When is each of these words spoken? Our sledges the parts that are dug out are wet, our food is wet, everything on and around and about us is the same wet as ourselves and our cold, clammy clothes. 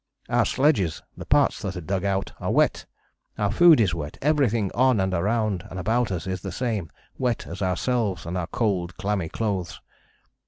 Our 0.29 0.45
sledges 0.47 1.03
the 1.15 1.27
parts 1.27 1.61
that 1.61 1.75
are 1.75 1.79
dug 1.79 2.03
out 2.03 2.33
are 2.39 2.49
wet, 2.51 2.87
our 3.37 3.51
food 3.51 3.79
is 3.79 3.93
wet, 3.93 4.17
everything 4.19 4.71
on 4.73 4.99
and 4.99 5.13
around 5.13 5.63
and 5.69 5.77
about 5.77 6.11
us 6.11 6.25
is 6.25 6.41
the 6.41 6.51
same 6.51 6.89
wet 7.19 7.45
as 7.45 7.61
ourselves 7.61 8.25
and 8.25 8.35
our 8.35 8.47
cold, 8.47 8.97
clammy 8.97 9.29
clothes. 9.29 9.79